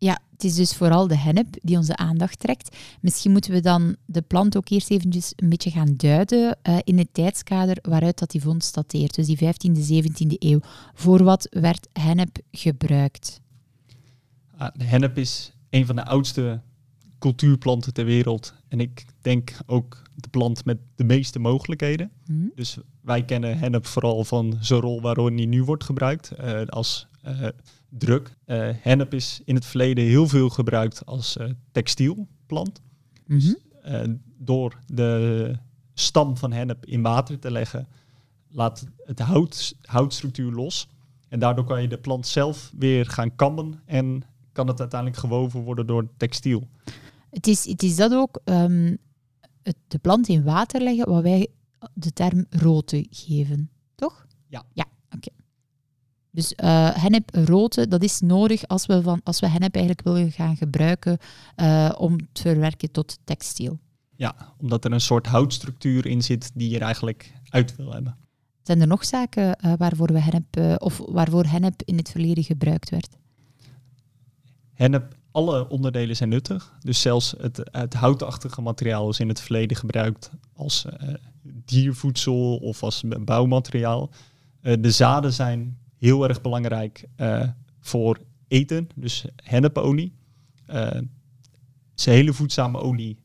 ja, 0.03 0.19
het 0.31 0.43
is 0.43 0.55
dus 0.55 0.75
vooral 0.75 1.07
de 1.07 1.17
hennep 1.17 1.57
die 1.61 1.77
onze 1.77 1.95
aandacht 1.95 2.39
trekt. 2.39 2.77
Misschien 3.01 3.31
moeten 3.31 3.51
we 3.51 3.59
dan 3.59 3.95
de 4.05 4.21
plant 4.21 4.57
ook 4.57 4.69
eerst 4.69 4.89
eventjes 4.89 5.33
een 5.35 5.49
beetje 5.49 5.71
gaan 5.71 5.93
duiden 5.97 6.57
uh, 6.69 6.77
in 6.83 6.97
het 6.97 7.07
tijdskader 7.11 7.77
waaruit 7.81 8.19
dat 8.19 8.31
die 8.31 8.41
vondst 8.41 8.73
dateert. 8.73 9.15
Dus 9.15 9.25
die 9.25 9.37
15e, 9.37 10.05
17e 10.07 10.37
eeuw. 10.37 10.59
Voor 10.93 11.23
wat 11.23 11.47
werd 11.49 11.87
hennep 11.93 12.37
gebruikt? 12.51 13.41
Ah, 14.57 14.67
de 14.75 14.83
hennep 14.83 15.17
is 15.17 15.53
een 15.69 15.85
van 15.85 15.95
de 15.95 16.05
oudste 16.05 16.61
cultuurplanten 17.19 17.93
ter 17.93 18.05
wereld. 18.05 18.53
En 18.67 18.79
ik 18.79 19.05
denk 19.21 19.57
ook 19.65 20.01
de 20.15 20.29
plant 20.29 20.65
met 20.65 20.77
de 20.95 21.03
meeste 21.03 21.39
mogelijkheden. 21.39 22.11
Hmm. 22.25 22.51
Dus 22.55 22.77
wij 23.01 23.25
kennen 23.25 23.57
hennep 23.57 23.85
vooral 23.85 24.23
van 24.23 24.57
zijn 24.59 24.79
rol 24.79 25.01
waarin 25.01 25.35
die 25.35 25.47
nu 25.47 25.63
wordt 25.63 25.83
gebruikt. 25.83 26.31
Uh, 26.39 26.61
als 26.65 27.07
uh, 27.27 27.47
druk. 27.97 28.35
Uh, 28.45 28.69
hennep 28.81 29.13
is 29.13 29.41
in 29.45 29.55
het 29.55 29.65
verleden 29.65 30.03
heel 30.03 30.27
veel 30.27 30.49
gebruikt 30.49 31.05
als 31.05 31.37
textielplant. 31.71 32.81
Dus, 33.27 33.55
mhm. 33.83 34.15
door 34.37 34.79
de 34.85 35.55
stam 35.93 36.37
van 36.37 36.51
hennep 36.51 36.85
in 36.85 37.01
water 37.01 37.39
te 37.39 37.51
leggen, 37.51 37.87
laat 38.47 38.87
het 39.05 39.19
hout, 39.19 39.75
houtstructuur 39.81 40.51
los. 40.51 40.87
En 41.27 41.39
daardoor 41.39 41.65
kan 41.65 41.81
je 41.81 41.87
de 41.87 41.97
plant 41.97 42.27
zelf 42.27 42.71
weer 42.77 43.05
gaan 43.05 43.35
kammen 43.35 43.81
en 43.85 44.23
kan 44.51 44.67
het 44.67 44.79
uiteindelijk 44.79 45.19
gewoven 45.19 45.61
worden 45.61 45.87
door 45.87 46.07
textiel. 46.17 46.67
Het 47.29 47.47
is, 47.47 47.65
het 47.65 47.83
is 47.83 47.95
dat 47.95 48.13
ook, 48.13 48.39
um, 48.45 48.97
het, 49.63 49.75
de 49.87 49.97
plant 49.97 50.27
in 50.27 50.43
water 50.43 50.81
leggen, 50.81 51.09
wat 51.09 51.23
wij 51.23 51.47
de 51.93 52.13
term 52.13 52.45
rote 52.49 53.05
geven, 53.09 53.69
toch? 53.95 54.25
Ja. 54.47 54.63
Ja. 54.73 54.85
Dus 56.31 56.53
uh, 56.63 56.89
hennep 56.95 57.29
rote, 57.35 57.87
dat 57.87 58.03
is 58.03 58.19
nodig 58.19 58.67
als 58.67 58.85
we, 58.85 59.01
van, 59.01 59.21
als 59.23 59.39
we 59.39 59.47
hennep 59.47 59.75
eigenlijk 59.75 60.05
willen 60.07 60.31
gaan 60.31 60.57
gebruiken 60.57 61.17
uh, 61.57 61.91
om 61.97 62.17
te 62.31 62.41
verwerken 62.41 62.91
tot 62.91 63.17
textiel. 63.23 63.79
Ja, 64.15 64.35
omdat 64.57 64.85
er 64.85 64.91
een 64.91 65.01
soort 65.01 65.27
houtstructuur 65.27 66.05
in 66.05 66.21
zit 66.21 66.51
die 66.53 66.69
je 66.69 66.75
er 66.75 66.81
eigenlijk 66.81 67.33
uit 67.49 67.75
wil 67.75 67.93
hebben. 67.93 68.17
Zijn 68.63 68.81
er 68.81 68.87
nog 68.87 69.05
zaken 69.05 69.57
uh, 69.65 69.73
waarvoor, 69.77 70.13
we 70.13 70.19
hennep, 70.19 70.81
of 70.81 71.01
waarvoor 71.05 71.45
hennep 71.45 71.81
in 71.85 71.97
het 71.97 72.09
verleden 72.09 72.43
gebruikt 72.43 72.89
werd? 72.89 73.17
Hennep 74.73 75.15
alle 75.31 75.69
onderdelen 75.69 76.15
zijn 76.15 76.29
nuttig. 76.29 76.77
Dus 76.79 77.01
zelfs 77.01 77.33
het, 77.37 77.69
het 77.71 77.93
houtachtige 77.93 78.61
materiaal 78.61 79.09
is 79.09 79.19
in 79.19 79.27
het 79.27 79.39
verleden 79.39 79.77
gebruikt 79.77 80.31
als 80.53 80.85
diervoedsel 81.65 82.57
of 82.57 82.83
als 82.83 83.03
bouwmateriaal. 83.19 84.09
De 84.61 84.91
zaden 84.91 85.33
zijn 85.33 85.77
heel 86.01 86.27
erg 86.27 86.41
belangrijk 86.41 87.05
uh, 87.17 87.47
voor 87.79 88.19
eten, 88.47 88.89
dus 88.95 89.25
hennepolie. 89.43 90.13
het 90.65 91.03
is 91.95 92.05
een 92.05 92.13
hele 92.13 92.33
voedzame 92.33 92.79
olie. 92.79 93.17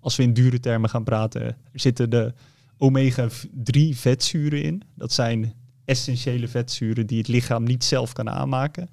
als 0.00 0.16
we 0.16 0.22
in 0.22 0.32
dure 0.32 0.60
termen 0.60 0.90
gaan 0.90 1.04
praten, 1.04 1.56
zitten 1.72 2.10
de 2.10 2.34
omega-3 2.76 3.80
vetzuren 3.90 4.62
in. 4.62 4.82
Dat 4.94 5.12
zijn 5.12 5.54
essentiële 5.84 6.48
vetzuren 6.48 7.06
die 7.06 7.18
het 7.18 7.28
lichaam 7.28 7.64
niet 7.64 7.84
zelf 7.84 8.12
kan 8.12 8.30
aanmaken. 8.30 8.88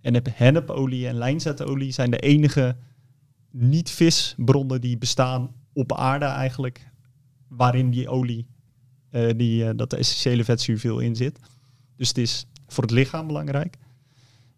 En 0.00 0.22
hennepolie 0.32 1.08
en 1.08 1.14
lijnzetolie 1.14 1.92
zijn 1.92 2.10
de 2.10 2.18
enige 2.18 2.76
niet-visbronnen 3.50 4.80
die 4.80 4.98
bestaan 4.98 5.54
op 5.72 5.92
aarde 5.92 6.24
eigenlijk, 6.24 6.90
waarin 7.48 7.90
die 7.90 8.08
olie, 8.08 8.46
uh, 9.10 9.30
die, 9.36 9.64
uh, 9.64 9.70
dat 9.76 9.92
essentiële 9.92 10.44
vetzuur 10.44 10.78
veel 10.78 10.98
in 10.98 11.16
zit. 11.16 11.38
Dus 11.96 12.08
het 12.08 12.18
is 12.18 12.46
voor 12.66 12.84
het 12.84 12.92
lichaam 12.92 13.26
belangrijk. 13.26 13.76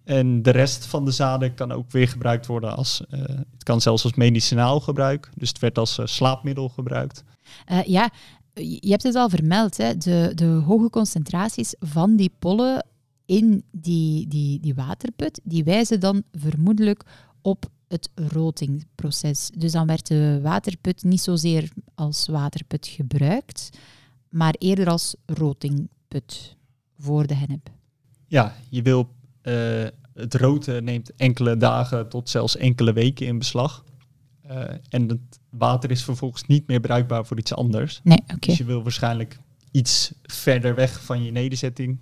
En 0.04 0.42
de 0.42 0.50
rest 0.50 0.86
van 0.86 1.04
de 1.04 1.10
zaden 1.10 1.54
kan 1.54 1.72
ook 1.72 1.90
weer 1.90 2.08
gebruikt 2.08 2.46
worden 2.46 2.76
als, 2.76 3.02
uh, 3.10 3.20
het 3.20 3.62
kan 3.62 3.80
zelfs 3.80 4.04
als 4.04 4.14
medicinaal 4.14 4.80
gebruik. 4.80 5.30
Dus 5.34 5.48
het 5.48 5.58
werd 5.58 5.78
als 5.78 6.00
slaapmiddel 6.04 6.68
gebruikt. 6.68 7.24
ja, 7.86 8.10
je 8.54 8.88
hebt 8.90 9.02
het 9.02 9.14
al 9.14 9.28
vermeld, 9.28 9.76
hè? 9.76 9.96
De, 9.96 10.32
de 10.34 10.44
hoge 10.44 10.90
concentraties 10.90 11.74
van 11.78 12.16
die 12.16 12.32
pollen 12.38 12.86
in 13.26 13.64
die, 13.70 14.28
die, 14.28 14.60
die 14.60 14.74
waterput, 14.74 15.40
die 15.44 15.64
wijzen 15.64 16.00
dan 16.00 16.22
vermoedelijk 16.32 17.04
op 17.42 17.70
het 17.88 18.10
rotingproces. 18.14 19.50
Dus 19.56 19.72
dan 19.72 19.86
werd 19.86 20.06
de 20.06 20.38
waterput 20.42 21.02
niet 21.02 21.20
zozeer 21.20 21.70
als 21.94 22.26
waterput 22.26 22.86
gebruikt, 22.86 23.70
maar 24.28 24.54
eerder 24.58 24.88
als 24.88 25.14
rotingput 25.26 26.56
voor 26.98 27.26
de 27.26 27.34
hennep. 27.34 27.70
Ja, 28.28 28.54
je 28.68 28.82
wil 28.82 29.08
uh, 29.42 29.84
het 30.14 30.34
roten 30.34 30.84
neemt 30.84 31.14
enkele 31.16 31.56
dagen 31.56 32.08
tot 32.08 32.28
zelfs 32.28 32.56
enkele 32.56 32.92
weken 32.92 33.26
in 33.26 33.38
beslag. 33.38 33.84
Uh, 34.50 34.60
en 34.88 35.08
het 35.08 35.38
water 35.50 35.90
is 35.90 36.04
vervolgens 36.04 36.46
niet 36.46 36.66
meer 36.66 36.80
bruikbaar 36.80 37.26
voor 37.26 37.38
iets 37.38 37.54
anders. 37.54 38.00
Nee, 38.04 38.18
okay. 38.18 38.38
Dus 38.38 38.58
je 38.58 38.64
wil 38.64 38.82
waarschijnlijk 38.82 39.38
iets 39.70 40.12
verder 40.22 40.74
weg 40.74 41.04
van 41.04 41.22
je 41.24 41.30
nederzetting 41.30 41.98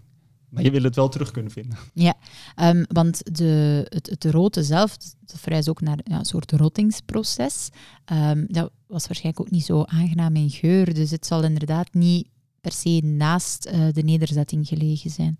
maar 0.48 0.62
je 0.62 0.70
wil 0.70 0.82
het 0.82 0.96
wel 0.96 1.08
terug 1.08 1.30
kunnen 1.30 1.52
vinden. 1.52 1.78
Ja, 1.92 2.14
um, 2.56 2.84
want 2.88 3.36
de, 3.36 3.86
het, 3.88 4.10
het 4.10 4.24
roten 4.24 4.64
zelf, 4.64 4.96
dat 4.96 5.40
vereist 5.40 5.68
ook 5.68 5.80
naar 5.80 5.98
ja, 6.04 6.18
een 6.18 6.24
soort 6.24 6.52
rottingsproces. 6.52 7.68
Um, 8.12 8.46
dat 8.48 8.70
was 8.86 9.06
waarschijnlijk 9.06 9.46
ook 9.46 9.50
niet 9.50 9.64
zo 9.64 9.82
aangenaam 9.82 10.36
in 10.36 10.50
geur, 10.50 10.94
dus 10.94 11.10
het 11.10 11.26
zal 11.26 11.42
inderdaad 11.42 11.94
niet 11.94 12.28
per 12.60 12.72
se 12.72 13.00
naast 13.04 13.66
uh, 13.66 13.92
de 13.92 14.02
nederzetting 14.02 14.66
gelegen 14.68 15.10
zijn. 15.10 15.38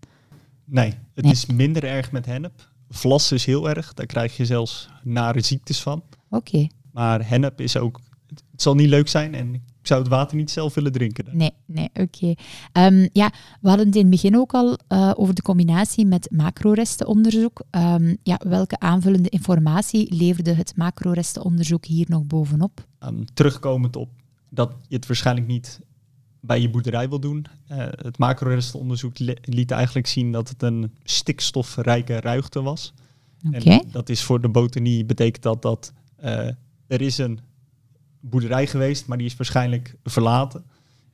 Nee, 0.66 0.94
het 1.14 1.24
nee. 1.24 1.32
is 1.32 1.46
minder 1.46 1.84
erg 1.84 2.12
met 2.12 2.26
hennep. 2.26 2.70
Vlas 2.88 3.32
is 3.32 3.44
heel 3.44 3.68
erg, 3.68 3.94
daar 3.94 4.06
krijg 4.06 4.36
je 4.36 4.46
zelfs 4.46 4.88
nare 5.02 5.40
ziektes 5.40 5.82
van. 5.82 6.02
Oké. 6.28 6.36
Okay. 6.36 6.70
Maar 6.92 7.28
hennep 7.28 7.60
is 7.60 7.76
ook, 7.76 8.00
het 8.26 8.62
zal 8.62 8.74
niet 8.74 8.88
leuk 8.88 9.08
zijn 9.08 9.34
en 9.34 9.54
ik 9.54 9.92
zou 9.92 10.00
het 10.00 10.10
water 10.10 10.36
niet 10.36 10.50
zelf 10.50 10.74
willen 10.74 10.92
drinken. 10.92 11.24
Dan. 11.24 11.36
Nee, 11.36 11.52
nee, 11.66 11.88
oké. 11.94 12.34
Okay. 12.72 12.86
Um, 12.86 13.08
ja, 13.12 13.32
we 13.60 13.68
hadden 13.68 13.86
het 13.86 13.94
in 13.94 14.00
het 14.00 14.10
begin 14.10 14.36
ook 14.36 14.54
al 14.54 14.78
uh, 14.88 15.12
over 15.16 15.34
de 15.34 15.42
combinatie 15.42 16.06
met 16.06 16.30
macrorestenonderzoek. 16.30 17.62
Um, 17.70 18.16
ja, 18.22 18.40
welke 18.48 18.78
aanvullende 18.78 19.28
informatie 19.28 20.14
leverde 20.14 20.54
het 20.54 20.76
macrorestenonderzoek 20.76 21.84
hier 21.84 22.06
nog 22.08 22.24
bovenop? 22.24 22.86
Um, 23.00 23.24
terugkomend 23.34 23.96
op 23.96 24.10
dat 24.50 24.72
je 24.88 24.96
het 24.96 25.06
waarschijnlijk 25.06 25.46
niet 25.46 25.80
bij 26.46 26.60
je 26.60 26.70
boerderij 26.70 27.08
wil 27.08 27.20
doen. 27.20 27.46
Uh, 27.70 27.76
het 27.78 28.18
macrorestenonderzoek 28.18 29.18
liet 29.42 29.70
eigenlijk 29.70 30.06
zien 30.06 30.32
dat 30.32 30.48
het 30.48 30.62
een 30.62 30.94
stikstofrijke 31.04 32.20
ruigte 32.20 32.62
was. 32.62 32.92
Okay. 33.46 33.60
En 33.60 33.88
dat 33.90 34.08
is 34.08 34.22
voor 34.22 34.40
de 34.40 34.48
botanie 34.48 35.04
betekent 35.04 35.42
dat 35.42 35.62
dat 35.62 35.92
uh, 36.24 36.48
er 36.86 37.00
is 37.00 37.18
een 37.18 37.40
boerderij 38.20 38.66
geweest, 38.66 39.06
maar 39.06 39.18
die 39.18 39.26
is 39.26 39.36
waarschijnlijk 39.36 39.96
verlaten. 40.04 40.64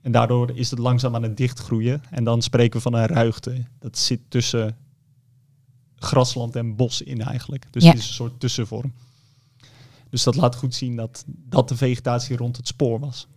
En 0.00 0.12
daardoor 0.12 0.50
is 0.54 0.70
het 0.70 0.78
langzaam 0.78 1.14
aan 1.14 1.22
het 1.22 1.36
dichtgroeien. 1.36 2.02
En 2.10 2.24
dan 2.24 2.42
spreken 2.42 2.76
we 2.76 2.82
van 2.82 2.94
een 2.94 3.06
ruigte. 3.06 3.64
Dat 3.78 3.98
zit 3.98 4.20
tussen 4.28 4.76
grasland 5.96 6.56
en 6.56 6.76
bos 6.76 7.02
in 7.02 7.20
eigenlijk. 7.20 7.66
Dus 7.70 7.82
ja. 7.82 7.90
het 7.90 7.98
is 7.98 8.08
een 8.08 8.14
soort 8.14 8.40
tussenvorm. 8.40 8.92
Dus 10.10 10.22
dat 10.22 10.36
laat 10.36 10.56
goed 10.56 10.74
zien 10.74 10.96
dat 10.96 11.24
dat 11.26 11.68
de 11.68 11.76
vegetatie 11.76 12.36
rond 12.36 12.56
het 12.56 12.66
spoor 12.66 13.00
was. 13.00 13.28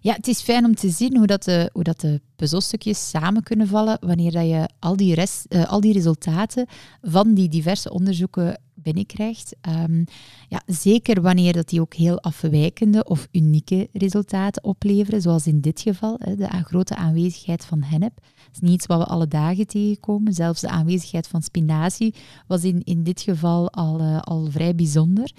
Ja, 0.00 0.14
het 0.14 0.28
is 0.28 0.40
fijn 0.40 0.64
om 0.64 0.74
te 0.74 0.90
zien 0.90 1.16
hoe 1.16 1.26
dat 1.26 1.44
de, 1.44 1.70
hoe 1.72 1.84
dat 1.84 2.00
de 2.00 2.20
puzzelstukjes 2.40 3.10
samen 3.10 3.42
kunnen 3.42 3.66
vallen 3.66 3.98
wanneer 4.00 4.32
dat 4.32 4.46
je 4.46 4.68
al 4.78 4.96
die, 4.96 5.14
rest, 5.14 5.46
uh, 5.48 5.70
al 5.70 5.80
die 5.80 5.92
resultaten 5.92 6.66
van 7.02 7.34
die 7.34 7.48
diverse 7.48 7.90
onderzoeken 7.90 8.60
binnenkrijgt. 8.74 9.56
Um, 9.68 10.04
ja, 10.48 10.62
zeker 10.66 11.22
wanneer 11.22 11.52
dat 11.52 11.68
die 11.68 11.80
ook 11.80 11.94
heel 11.94 12.20
afwijkende 12.20 13.04
of 13.04 13.28
unieke 13.32 13.88
resultaten 13.92 14.64
opleveren, 14.64 15.22
zoals 15.22 15.46
in 15.46 15.60
dit 15.60 15.80
geval, 15.80 16.16
hè, 16.18 16.36
de 16.36 16.48
grote 16.64 16.96
aanwezigheid 16.96 17.64
van 17.64 17.82
hennep. 17.82 18.14
Dat 18.14 18.52
is 18.52 18.60
niet 18.60 18.72
iets 18.72 18.86
wat 18.86 18.98
we 18.98 19.04
alle 19.04 19.28
dagen 19.28 19.66
tegenkomen. 19.66 20.32
Zelfs 20.32 20.60
de 20.60 20.68
aanwezigheid 20.68 21.28
van 21.28 21.42
spinazie 21.42 22.14
was 22.46 22.64
in, 22.64 22.82
in 22.84 23.02
dit 23.02 23.20
geval 23.20 23.70
al, 23.70 24.00
uh, 24.00 24.20
al 24.20 24.46
vrij 24.50 24.74
bijzonder. 24.74 25.30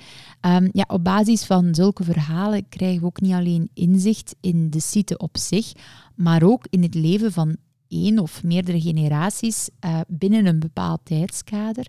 Um, 0.41 0.69
ja, 0.71 0.85
op 0.87 1.03
basis 1.03 1.43
van 1.43 1.75
zulke 1.75 2.03
verhalen 2.03 2.69
krijgen 2.69 2.99
we 2.99 3.05
ook 3.05 3.21
niet 3.21 3.33
alleen 3.33 3.69
inzicht 3.73 4.35
in 4.41 4.69
de 4.69 4.79
site 4.79 5.17
op 5.17 5.37
zich, 5.37 5.71
maar 6.15 6.43
ook 6.43 6.65
in 6.69 6.83
het 6.83 6.95
leven 6.95 7.31
van 7.31 7.57
één 7.87 8.19
of 8.19 8.43
meerdere 8.43 8.81
generaties 8.81 9.69
uh, 9.85 9.99
binnen 10.07 10.45
een 10.45 10.59
bepaald 10.59 10.99
tijdskader. 11.03 11.87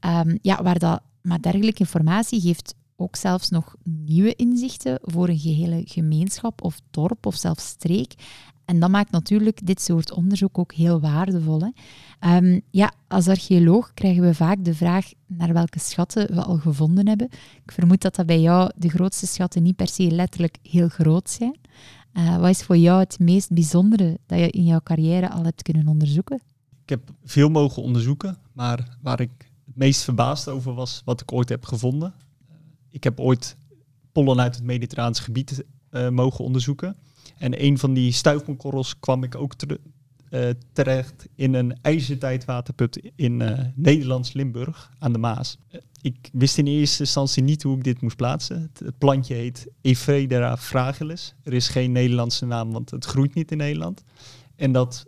Um, 0.00 0.38
ja, 0.42 0.62
waar 0.62 0.78
dat, 0.78 1.02
maar 1.22 1.40
dergelijke 1.40 1.80
informatie 1.80 2.40
geeft 2.40 2.74
ook 2.96 3.16
zelfs 3.16 3.48
nog 3.48 3.74
nieuwe 3.84 4.34
inzichten 4.34 4.98
voor 5.02 5.28
een 5.28 5.38
gehele 5.38 5.82
gemeenschap 5.84 6.62
of 6.62 6.80
dorp 6.90 7.26
of 7.26 7.34
zelfs 7.34 7.66
streek. 7.66 8.14
En 8.64 8.80
dat 8.80 8.90
maakt 8.90 9.10
natuurlijk 9.10 9.66
dit 9.66 9.80
soort 9.80 10.12
onderzoek 10.12 10.58
ook 10.58 10.72
heel 10.72 11.00
waardevol. 11.00 11.60
Hè? 11.60 11.68
Ehm, 12.18 12.60
ja, 12.70 12.92
als 13.08 13.28
archeoloog 13.28 13.94
krijgen 13.94 14.22
we 14.22 14.34
vaak 14.34 14.64
de 14.64 14.74
vraag 14.74 15.06
naar 15.26 15.52
welke 15.52 15.78
schatten 15.78 16.34
we 16.34 16.42
al 16.42 16.56
gevonden 16.56 17.08
hebben. 17.08 17.28
Ik 17.64 17.72
vermoed 17.72 18.02
dat 18.02 18.14
dat 18.14 18.26
bij 18.26 18.40
jou 18.40 18.70
de 18.76 18.88
grootste 18.88 19.26
schatten 19.26 19.62
niet 19.62 19.76
per 19.76 19.88
se 19.88 20.10
letterlijk 20.10 20.58
heel 20.62 20.88
groot 20.88 21.30
zijn. 21.30 21.56
Uh, 22.16 22.36
wat 22.36 22.50
is 22.50 22.62
voor 22.62 22.76
jou 22.76 23.00
het 23.00 23.18
meest 23.18 23.52
bijzondere 23.52 24.18
dat 24.26 24.38
je 24.38 24.50
in 24.50 24.64
jouw 24.64 24.80
carrière 24.82 25.30
al 25.30 25.44
hebt 25.44 25.62
kunnen 25.62 25.88
onderzoeken? 25.88 26.40
Ik 26.82 26.88
heb 26.88 27.14
veel 27.24 27.48
mogen 27.48 27.82
onderzoeken, 27.82 28.36
maar 28.52 28.96
waar 29.02 29.20
ik 29.20 29.30
het 29.64 29.76
meest 29.76 30.02
verbaasd 30.02 30.48
over 30.48 30.74
was 30.74 31.02
wat 31.04 31.20
ik 31.20 31.32
ooit 31.32 31.48
heb 31.48 31.64
gevonden. 31.64 32.14
Ik 32.90 33.04
heb 33.04 33.20
ooit 33.20 33.56
pollen 34.12 34.40
uit 34.40 34.54
het 34.54 34.64
Mediterraanse 34.64 35.22
gebied 35.22 35.64
uh, 35.90 36.08
mogen 36.08 36.44
onderzoeken. 36.44 36.96
En 37.38 37.64
een 37.64 37.78
van 37.78 37.94
die 37.94 38.12
stuifmokorrels 38.12 38.98
kwam 38.98 39.24
ik 39.24 39.34
ook 39.34 39.54
uh, 39.66 39.76
terecht 40.72 41.28
in 41.34 41.54
een 41.54 41.76
ijzertijdwaterput 41.82 43.10
in 43.16 43.40
uh, 43.40 43.58
Nederlands 43.74 44.32
Limburg 44.32 44.90
aan 44.98 45.12
de 45.12 45.18
Maas. 45.18 45.58
ik 46.00 46.30
wist 46.32 46.58
in 46.58 46.66
eerste 46.66 47.02
instantie 47.02 47.42
niet 47.42 47.62
hoe 47.62 47.76
ik 47.76 47.84
dit 47.84 48.00
moest 48.00 48.16
plaatsen. 48.16 48.70
Het, 48.78 48.98
plantje 48.98 49.34
heet 49.34 49.66
Ephedra 49.80 50.56
fragilis. 50.56 51.34
Er 51.42 51.52
is 51.52 51.68
geen 51.68 51.92
Nederlandse 51.92 52.46
naam, 52.46 52.72
want 52.72 52.90
het 52.90 53.04
groeit 53.04 53.34
niet 53.34 53.50
in 53.50 53.56
Nederland. 53.56 54.02
En 54.56 54.72
dat 54.72 55.06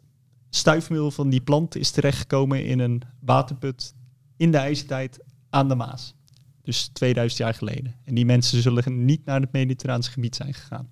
stuifmeel 0.50 1.10
van 1.10 1.28
die 1.28 1.40
plant 1.40 1.76
is 1.76 1.90
terechtgekomen 1.90 2.64
in 2.64 2.78
een 2.78 3.02
waterput 3.20 3.94
in 4.36 4.50
de 4.50 4.58
ijzertijd 4.58 5.18
aan 5.50 5.68
de 5.68 5.74
Maas. 5.74 6.14
Dus 6.62 6.86
2000 6.92 7.40
jaar 7.40 7.54
geleden. 7.54 7.94
En 8.04 8.14
die 8.14 8.24
mensen 8.24 8.62
zullen 8.62 9.04
niet 9.04 9.24
naar 9.24 9.40
het 9.40 9.52
Mediterraanse 9.52 10.10
gebied 10.10 10.36
zijn 10.36 10.54
gegaan. 10.54 10.88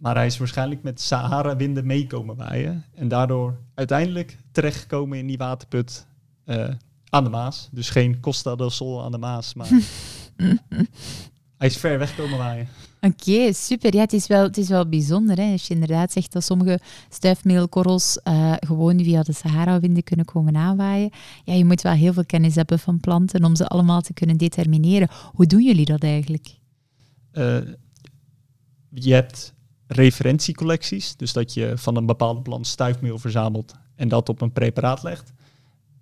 Maar 0.00 0.14
hij 0.14 0.26
is 0.26 0.38
waarschijnlijk 0.38 0.82
met 0.82 1.00
Sahara-winden 1.00 1.86
meekomen 1.86 2.36
waaien. 2.36 2.84
En 2.94 3.08
daardoor 3.08 3.58
uiteindelijk 3.74 4.38
terechtgekomen 4.52 5.18
in 5.18 5.26
die 5.26 5.38
waterput 5.38 6.06
uh, 6.46 6.68
aan 7.08 7.24
de 7.24 7.30
Maas. 7.30 7.68
Dus 7.72 7.90
geen 7.90 8.20
Costa 8.20 8.56
del 8.56 8.70
Sol 8.70 9.04
aan 9.04 9.12
de 9.12 9.18
Maas, 9.18 9.54
maar 9.54 9.68
hij 11.58 11.68
is 11.68 11.76
ver 11.76 11.98
weg 11.98 12.16
komen 12.16 12.38
waaien. 12.38 12.68
Oké, 13.00 13.52
super. 13.52 13.94
Ja, 13.94 14.00
het 14.00 14.12
is 14.12 14.26
wel, 14.26 14.42
het 14.42 14.56
is 14.56 14.68
wel 14.68 14.88
bijzonder 14.88 15.36
hè, 15.36 15.52
als 15.52 15.66
je 15.66 15.74
inderdaad 15.74 16.12
zegt 16.12 16.32
dat 16.32 16.44
sommige 16.44 16.80
stuifmeelkorrels 17.08 18.20
uh, 18.24 18.52
gewoon 18.58 19.04
via 19.04 19.22
de 19.22 19.32
Sahara-winden 19.32 20.02
kunnen 20.02 20.26
komen 20.26 20.56
aanwaaien. 20.56 21.10
Ja, 21.44 21.54
je 21.54 21.64
moet 21.64 21.82
wel 21.82 21.92
heel 21.92 22.12
veel 22.12 22.26
kennis 22.26 22.54
hebben 22.54 22.78
van 22.78 23.00
planten 23.00 23.44
om 23.44 23.56
ze 23.56 23.66
allemaal 23.66 24.00
te 24.00 24.12
kunnen 24.12 24.36
determineren. 24.36 25.08
Hoe 25.32 25.46
doen 25.46 25.62
jullie 25.62 25.84
dat 25.84 26.02
eigenlijk? 26.02 26.46
Uh, 27.32 27.58
je 28.90 29.12
hebt 29.14 29.54
referentiecollecties, 29.92 31.16
dus 31.16 31.32
dat 31.32 31.54
je 31.54 31.72
van 31.76 31.96
een 31.96 32.06
bepaalde 32.06 32.40
plant 32.40 32.66
stuifmeel 32.66 33.18
verzamelt 33.18 33.74
en 33.94 34.08
dat 34.08 34.28
op 34.28 34.40
een 34.40 34.52
preparaat 34.52 35.02
legt. 35.02 35.32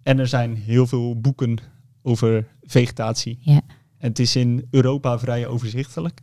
En 0.03 0.19
er 0.19 0.27
zijn 0.27 0.57
heel 0.57 0.87
veel 0.87 1.21
boeken 1.21 1.59
over 2.03 2.47
vegetatie. 2.63 3.39
Ja. 3.41 3.61
En 3.99 4.09
het 4.09 4.19
is 4.19 4.37
in 4.37 4.67
Europa 4.71 5.19
vrij 5.19 5.47
overzichtelijk. 5.47 6.21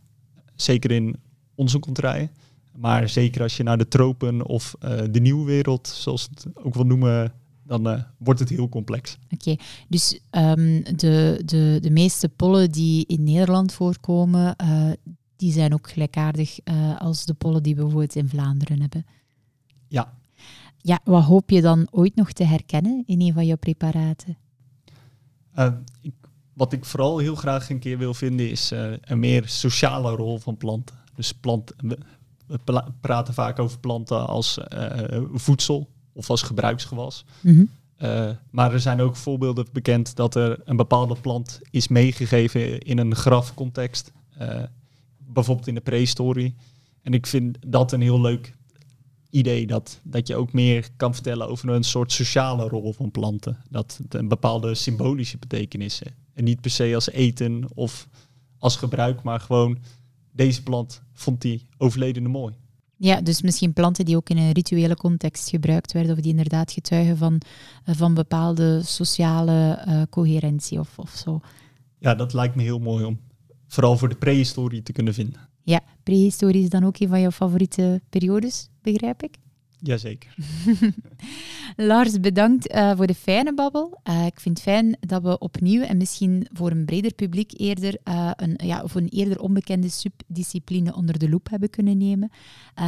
Zeker 0.54 0.90
in 0.90 1.16
onze 1.54 1.78
contraien. 1.78 2.30
Maar 2.76 3.08
zeker 3.08 3.42
als 3.42 3.56
je 3.56 3.62
naar 3.62 3.78
de 3.78 3.88
tropen 3.88 4.46
of 4.46 4.74
uh, 4.84 5.00
de 5.10 5.20
nieuwe 5.20 5.44
wereld, 5.44 5.88
zoals 5.88 6.28
het 6.30 6.46
ook 6.54 6.74
wel 6.74 6.84
noemen, 6.84 7.32
dan 7.62 7.88
uh, 7.88 8.00
wordt 8.18 8.40
het 8.40 8.48
heel 8.48 8.68
complex. 8.68 9.18
Oké, 9.30 9.56
dus 9.88 10.20
um, 10.30 10.82
de, 10.96 11.42
de, 11.44 11.78
de 11.80 11.90
meeste 11.90 12.28
pollen 12.28 12.70
die 12.70 13.06
in 13.06 13.22
Nederland 13.22 13.72
voorkomen, 13.72 14.56
uh, 14.62 14.90
die 15.36 15.52
zijn 15.52 15.72
ook 15.72 15.90
gelijkaardig 15.90 16.58
als 16.98 17.24
de 17.24 17.34
pollen 17.34 17.62
die 17.62 17.74
we 17.74 17.80
bijvoorbeeld 17.80 18.16
in 18.16 18.28
Vlaanderen 18.28 18.80
hebben. 18.80 19.06
Ja. 19.88 20.12
Ja, 20.76 21.00
wat 21.04 21.24
hoop 21.24 21.50
je 21.50 21.60
dan 21.60 21.86
ooit 21.90 22.14
nog 22.14 22.32
te 22.32 22.44
herkennen 22.44 23.02
in 23.06 23.20
een 23.20 23.32
van 23.32 23.46
jouw 23.46 23.56
preparaten? 23.56 24.36
ik 26.00 26.14
wat 26.56 26.72
ik 26.72 26.84
vooral 26.84 27.18
heel 27.18 27.34
graag 27.34 27.70
een 27.70 27.78
keer 27.78 27.98
wil 27.98 28.14
vinden 28.14 28.50
is 28.50 28.72
uh, 28.72 28.92
een 29.00 29.18
meer 29.18 29.48
sociale 29.48 30.10
rol 30.10 30.38
van 30.38 30.56
planten. 30.56 30.96
Dus 31.14 31.32
plant, 31.32 31.72
we 32.46 32.58
praten 33.00 33.34
vaak 33.34 33.58
over 33.58 33.78
planten 33.78 34.26
als 34.26 34.58
uh, 34.74 35.20
voedsel 35.32 35.88
of 36.12 36.30
als 36.30 36.42
gebruiksgewas. 36.42 37.24
Mm 37.40 37.54
-hmm. 37.54 37.68
uh, 38.08 38.30
maar 38.50 38.72
er 38.72 38.80
zijn 38.80 39.00
ook 39.00 39.16
voorbeelden 39.16 39.66
bekend 39.72 40.16
dat 40.16 40.34
er 40.34 40.60
een 40.64 40.76
bepaalde 40.76 41.16
plant 41.20 41.60
is 41.70 41.88
meegegeven 41.88 42.80
in 42.80 42.98
een 42.98 43.14
grafcontext. 43.14 44.12
Bijvoorbeeld 45.36 45.68
in 45.68 45.74
de 45.74 45.80
prehistorie. 45.80 46.54
En 47.02 47.12
ik 47.12 47.26
vind 47.26 47.58
dat 47.66 47.92
een 47.92 48.00
heel 48.00 48.20
leuk 48.20 48.54
idee 49.30 49.66
dat, 49.66 50.00
dat 50.02 50.26
je 50.26 50.36
ook 50.36 50.52
meer 50.52 50.88
kan 50.96 51.14
vertellen 51.14 51.48
over 51.48 51.68
een 51.68 51.84
soort 51.84 52.12
sociale 52.12 52.68
rol 52.68 52.92
van 52.92 53.10
planten. 53.10 53.58
Dat 53.70 54.00
het 54.02 54.14
een 54.14 54.28
bepaalde 54.28 54.74
symbolische 54.74 55.38
betekenis 55.38 55.98
heeft. 55.98 56.16
En 56.34 56.44
niet 56.44 56.60
per 56.60 56.70
se 56.70 56.94
als 56.94 57.10
eten 57.10 57.64
of 57.74 58.08
als 58.58 58.76
gebruik, 58.76 59.22
maar 59.22 59.40
gewoon 59.40 59.78
deze 60.32 60.62
plant 60.62 61.02
vond 61.12 61.40
die 61.40 61.66
overledene 61.78 62.28
mooi. 62.28 62.54
Ja, 62.96 63.20
dus 63.20 63.42
misschien 63.42 63.72
planten 63.72 64.04
die 64.04 64.16
ook 64.16 64.28
in 64.28 64.36
een 64.36 64.52
rituele 64.52 64.96
context 64.96 65.50
gebruikt 65.50 65.92
werden, 65.92 66.12
of 66.12 66.20
die 66.20 66.30
inderdaad 66.30 66.72
getuigen 66.72 67.16
van, 67.16 67.40
eh, 67.84 67.94
van 67.94 68.14
bepaalde 68.14 68.82
sociale 68.82 69.84
uh, 69.88 70.02
coherentie 70.10 70.78
of, 70.78 70.98
of 70.98 71.10
zo. 71.10 71.40
Ja, 71.98 72.14
dat 72.14 72.32
lijkt 72.32 72.54
me 72.54 72.62
heel 72.62 72.78
mooi 72.78 73.04
om 73.04 73.18
vooral 73.66 73.98
voor 73.98 74.08
de 74.08 74.14
prehistorie 74.14 74.82
te 74.82 74.92
kunnen 74.92 75.14
vinden. 75.14 75.48
Ja, 75.62 75.80
prehistorie 76.02 76.62
is 76.62 76.68
dan 76.68 76.84
ook 76.84 76.98
een 76.98 77.08
van 77.08 77.20
jouw 77.20 77.30
favoriete 77.30 78.00
periodes, 78.10 78.68
begrijp 78.82 79.22
ik? 79.22 79.36
Jazeker. 79.86 80.34
Lars, 81.76 82.20
bedankt 82.20 82.74
uh, 82.74 82.96
voor 82.96 83.06
de 83.06 83.14
fijne 83.14 83.54
babbel. 83.54 84.00
Uh, 84.08 84.26
ik 84.26 84.40
vind 84.40 84.58
het 84.58 84.66
fijn 84.66 84.96
dat 85.00 85.22
we 85.22 85.38
opnieuw 85.38 85.82
en 85.82 85.96
misschien 85.96 86.46
voor 86.52 86.70
een 86.70 86.84
breder 86.84 87.14
publiek 87.14 87.52
eerder 87.56 87.98
uh, 88.04 88.30
een, 88.36 88.54
ja, 88.56 88.82
of 88.82 88.94
een 88.94 89.08
eerder 89.08 89.40
onbekende 89.40 89.88
subdiscipline 89.88 90.94
onder 90.94 91.18
de 91.18 91.28
loep 91.28 91.50
hebben 91.50 91.70
kunnen 91.70 91.98
nemen. 91.98 92.30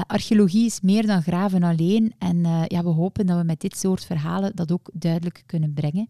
archeologie 0.06 0.66
is 0.66 0.80
meer 0.80 1.06
dan 1.06 1.22
graven 1.22 1.62
alleen 1.62 2.12
en 2.18 2.38
ja, 2.66 2.82
we 2.82 2.88
hopen 2.88 3.26
dat 3.26 3.38
we 3.38 3.44
met 3.44 3.60
dit 3.60 3.76
soort 3.76 4.04
verhalen 4.04 4.56
dat 4.56 4.72
ook 4.72 4.90
duidelijk 4.92 5.42
kunnen 5.46 5.72
brengen. 5.72 6.08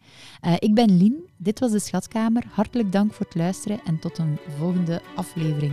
ik 0.58 0.74
ben 0.74 0.96
Lien, 0.96 1.16
dit 1.36 1.58
was 1.58 1.70
de 1.70 1.78
Schatkamer. 1.78 2.44
Hartelijk 2.50 2.92
dank 2.92 3.12
voor 3.12 3.26
het 3.26 3.34
luisteren 3.34 3.80
en 3.84 3.98
tot 3.98 4.18
een 4.18 4.38
volgende 4.58 5.02
aflevering. 5.16 5.72